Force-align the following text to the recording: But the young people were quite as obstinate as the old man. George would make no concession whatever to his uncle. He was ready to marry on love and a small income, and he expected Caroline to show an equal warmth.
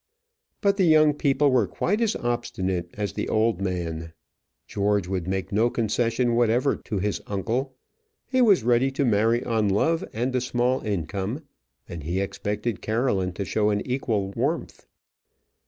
But 0.61 0.77
the 0.77 0.85
young 0.85 1.13
people 1.13 1.51
were 1.51 1.67
quite 1.67 2.01
as 2.01 2.15
obstinate 2.15 2.89
as 2.95 3.13
the 3.13 3.29
old 3.29 3.61
man. 3.61 4.13
George 4.65 5.07
would 5.07 5.27
make 5.27 5.51
no 5.51 5.69
concession 5.69 6.33
whatever 6.33 6.75
to 6.75 6.97
his 6.97 7.21
uncle. 7.27 7.75
He 8.25 8.41
was 8.41 8.63
ready 8.63 8.89
to 8.93 9.05
marry 9.05 9.43
on 9.43 9.69
love 9.69 10.03
and 10.11 10.35
a 10.35 10.41
small 10.41 10.81
income, 10.81 11.43
and 11.87 12.01
he 12.01 12.19
expected 12.19 12.81
Caroline 12.81 13.33
to 13.33 13.45
show 13.45 13.69
an 13.69 13.85
equal 13.85 14.31
warmth. 14.31 14.87